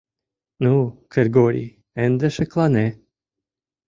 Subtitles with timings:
[0.63, 0.73] —Ну,
[1.13, 2.87] Кыргорий, ынде шеклане!..